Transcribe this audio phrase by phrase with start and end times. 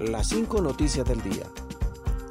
[0.00, 1.46] las cinco noticias del día.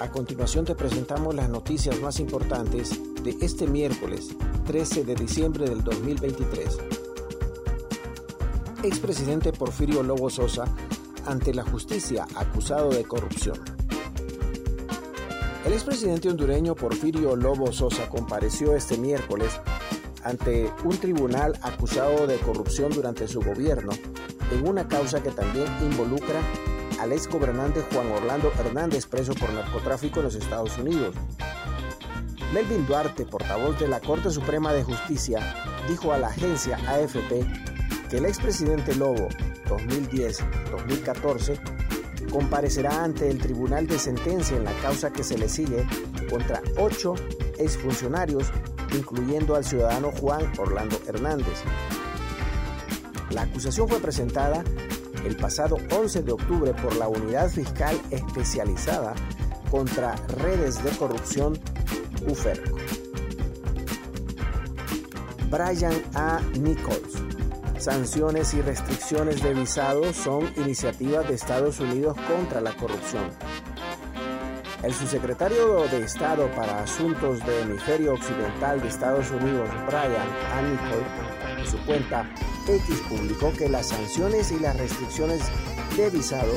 [0.00, 4.28] A continuación te presentamos las noticias más importantes de este miércoles
[4.66, 6.78] 13 de diciembre del 2023.
[8.82, 10.64] Expresidente Porfirio Lobo Sosa
[11.24, 13.58] ante la justicia acusado de corrupción.
[15.64, 19.60] El expresidente hondureño Porfirio Lobo Sosa compareció este miércoles
[20.22, 23.92] ante un tribunal acusado de corrupción durante su gobierno
[24.52, 26.40] en una causa que también involucra
[27.00, 31.14] al ex gobernante Juan Orlando Hernández preso por narcotráfico en los Estados Unidos.
[32.52, 35.40] Melvin Duarte, portavoz de la Corte Suprema de Justicia,
[35.88, 37.44] dijo a la agencia AFP
[38.08, 39.28] que el expresidente Lobo
[39.68, 41.58] 2010-2014
[42.30, 45.86] comparecerá ante el Tribunal de Sentencia en la causa que se le sigue
[46.30, 47.14] contra ocho
[47.58, 48.50] exfuncionarios,
[48.96, 51.62] incluyendo al ciudadano Juan Orlando Hernández.
[53.30, 54.62] La acusación fue presentada
[55.26, 59.14] el pasado 11 de octubre por la Unidad Fiscal Especializada
[59.70, 61.58] contra Redes de Corrupción
[62.28, 62.76] UFERCO.
[65.50, 66.40] Brian A.
[66.58, 67.22] Nichols.
[67.78, 73.28] Sanciones y restricciones de visado son iniciativas de Estados Unidos contra la corrupción.
[74.82, 80.62] El subsecretario de Estado para Asuntos de Hemisferio Occidental de Estados Unidos, Brian A.
[80.62, 82.24] Nichols, en su cuenta
[82.68, 85.42] X publicó que las sanciones y las restricciones
[85.96, 86.52] de visado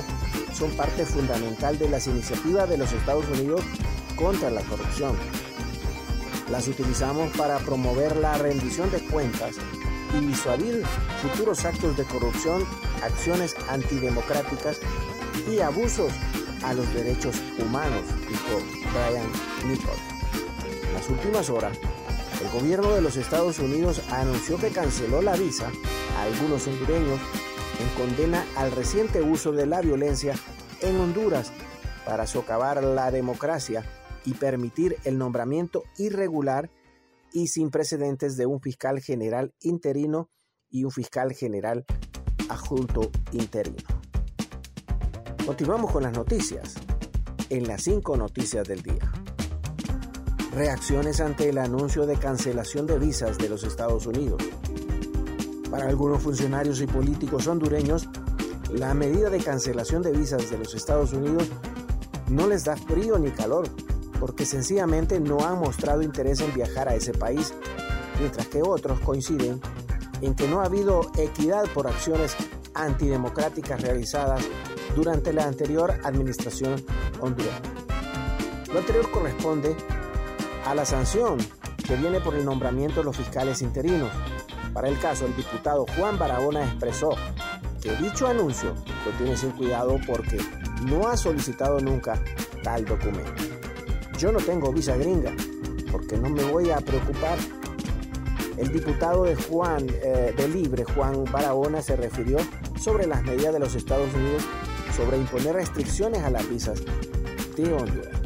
[0.53, 3.61] son parte fundamental de las iniciativas de los Estados Unidos
[4.15, 5.15] contra la corrupción.
[6.51, 9.55] Las utilizamos para promover la rendición de cuentas
[10.17, 10.83] y disuadir
[11.21, 12.65] futuros actos de corrupción,
[13.03, 14.79] acciones antidemocráticas
[15.49, 16.11] y abusos
[16.63, 18.59] a los derechos humanos, dijo
[18.91, 19.27] Brian
[19.69, 19.99] Nichols.
[20.87, 21.77] En las últimas horas,
[22.41, 25.71] el gobierno de los Estados Unidos anunció que canceló la visa
[26.21, 27.19] algunos hondureños
[27.79, 30.35] en condena al reciente uso de la violencia
[30.81, 31.51] en Honduras
[32.05, 33.85] para socavar la democracia
[34.25, 36.69] y permitir el nombramiento irregular
[37.31, 40.29] y sin precedentes de un fiscal general interino
[40.69, 41.85] y un fiscal general
[42.49, 43.87] adjunto interino.
[45.45, 46.75] Continuamos con las noticias
[47.49, 49.11] en las cinco noticias del día.
[50.53, 54.43] Reacciones ante el anuncio de cancelación de visas de los Estados Unidos.
[55.69, 58.07] Para algunos funcionarios y políticos hondureños,
[58.73, 61.47] la medida de cancelación de visas de los Estados Unidos
[62.29, 63.67] no les da frío ni calor,
[64.19, 67.53] porque sencillamente no han mostrado interés en viajar a ese país,
[68.19, 69.59] mientras que otros coinciden
[70.21, 72.35] en que no ha habido equidad por acciones
[72.73, 74.41] antidemocráticas realizadas
[74.95, 76.83] durante la anterior administración
[77.19, 77.61] hondureña.
[78.73, 79.75] Lo anterior corresponde
[80.65, 81.37] a la sanción
[81.85, 84.11] que viene por el nombramiento de los fiscales interinos.
[84.79, 87.09] Para el caso, el diputado Juan Barahona expresó
[87.81, 88.73] que dicho anuncio
[89.05, 90.37] lo tiene sin cuidado porque
[90.85, 92.17] no ha solicitado nunca
[92.63, 93.43] tal documento.
[94.17, 95.33] Yo no tengo visa gringa
[95.91, 97.37] porque no me voy a preocupar.
[98.55, 102.37] El diputado de Juan eh, de Libre, Juan Barahona, se refirió
[102.79, 104.43] sobre las medidas de los Estados Unidos
[104.95, 106.81] sobre imponer restricciones a las visas
[107.57, 108.18] de Honduras.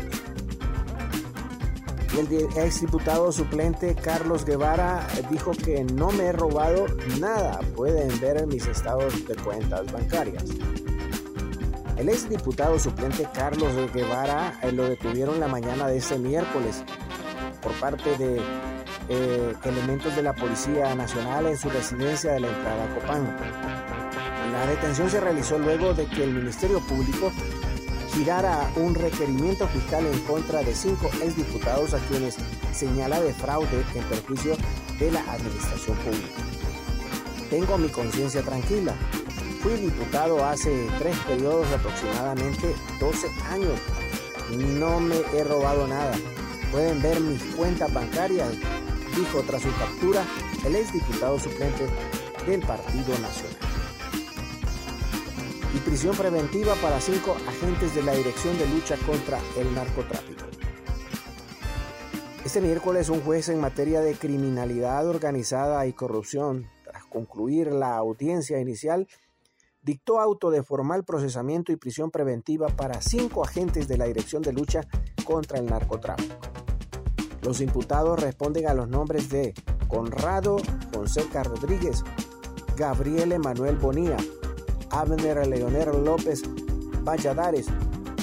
[2.17, 6.85] El exdiputado suplente Carlos Guevara dijo que no me he robado
[7.19, 7.59] nada.
[7.75, 10.43] Pueden ver mis estados de cuentas bancarias.
[11.97, 16.83] El exdiputado suplente Carlos Guevara eh, lo detuvieron la mañana de este miércoles
[17.61, 18.39] por parte de
[19.09, 23.37] eh, elementos de la Policía Nacional en su residencia de la entrada Copán.
[24.51, 27.31] La detención se realizó luego de que el Ministerio Público
[28.13, 32.37] girara un requerimiento fiscal en contra de cinco exdiputados a quienes
[32.71, 34.55] señala de fraude en perjuicio
[34.99, 36.41] de la administración pública.
[37.49, 38.93] Tengo mi conciencia tranquila.
[39.61, 43.79] Fui diputado hace tres periodos de aproximadamente 12 años.
[44.79, 46.13] No me he robado nada.
[46.71, 48.49] Pueden ver mis cuentas bancarias,
[49.15, 50.23] dijo tras su captura
[50.65, 51.87] el exdiputado suplente
[52.45, 53.52] del Partido Nacional
[55.73, 60.45] y prisión preventiva para cinco agentes de la Dirección de Lucha contra el Narcotráfico.
[62.45, 68.59] Este miércoles un juez en materia de criminalidad organizada y corrupción, tras concluir la audiencia
[68.59, 69.07] inicial,
[69.81, 74.53] dictó auto de formal procesamiento y prisión preventiva para cinco agentes de la Dirección de
[74.53, 74.81] Lucha
[75.25, 76.35] contra el Narcotráfico.
[77.41, 79.53] Los imputados responden a los nombres de
[79.87, 80.57] Conrado
[80.91, 82.03] Fonseca Rodríguez,
[82.77, 84.17] Gabriel Emanuel Bonía,
[84.93, 86.43] Abner Leonel López
[87.03, 87.65] Valladares,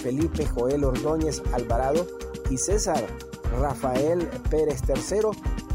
[0.03, 2.07] Felipe Joel Ordóñez Alvarado
[2.49, 3.05] y César
[3.61, 5.31] Rafael Pérez III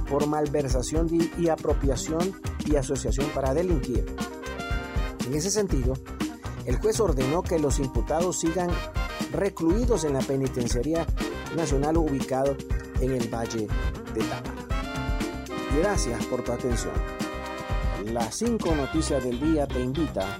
[0.10, 1.08] por malversación
[1.38, 2.34] y apropiación
[2.66, 4.06] y asociación para delinquir.
[5.28, 5.94] En ese sentido,
[6.66, 8.72] El juez ordenó que los imputados sigan
[9.32, 11.06] recluidos en la penitenciaría
[11.56, 12.56] nacional ubicado
[13.00, 13.68] en el Valle
[14.16, 14.66] de Támara.
[15.78, 16.94] Gracias por tu atención.
[18.12, 20.40] Las cinco noticias del día te invita